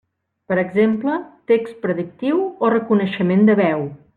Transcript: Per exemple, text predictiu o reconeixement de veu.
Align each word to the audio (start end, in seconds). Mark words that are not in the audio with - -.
Per 0.51 0.55
exemple, 0.61 1.17
text 1.51 1.77
predictiu 1.83 2.41
o 2.67 2.73
reconeixement 2.79 3.49
de 3.51 3.61
veu. 3.65 3.89